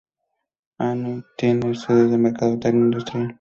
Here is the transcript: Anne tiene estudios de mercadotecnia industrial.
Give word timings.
Anne 0.79 1.23
tiene 1.37 1.73
estudios 1.73 2.09
de 2.09 2.17
mercadotecnia 2.17 2.85
industrial. 2.85 3.29